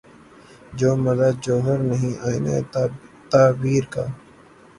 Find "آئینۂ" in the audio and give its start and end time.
2.27-2.55